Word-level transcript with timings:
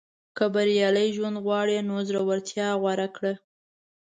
•که 0.37 0.45
بریالی 0.53 1.07
ژوند 1.15 1.37
غواړې، 1.45 1.77
نو 1.87 1.95
زړورتیا 2.07 2.67
غوره 2.81 3.07
کړه. 3.15 3.33